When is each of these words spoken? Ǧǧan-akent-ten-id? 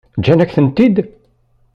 Ǧǧan-akent-ten-id? 0.19 0.95